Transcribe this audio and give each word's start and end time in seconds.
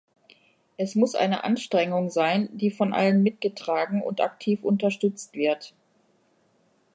Es 0.77 0.95
muss 0.95 1.13
eine 1.13 1.43
Anstrengung 1.43 2.09
sein, 2.09 2.49
die 2.57 2.71
von 2.71 2.91
allen 2.91 3.21
mitgetragen 3.21 4.01
und 4.01 4.19
aktiv 4.19 4.63
unterstützt 4.63 5.35
wird. 5.35 5.75